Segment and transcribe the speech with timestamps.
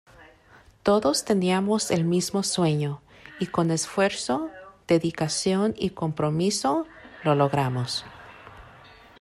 [0.81, 3.03] Todos teníamos el mismo sueño,
[3.39, 4.49] y con esfuerzo,
[4.87, 6.87] dedicación y compromiso
[7.23, 8.03] lo logramos.